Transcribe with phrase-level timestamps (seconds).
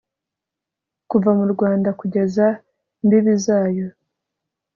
[1.09, 2.45] kuva mu rwanda kugeza
[2.93, 3.87] ku mbibi zayo